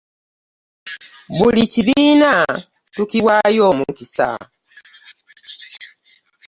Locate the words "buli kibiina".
1.37-2.31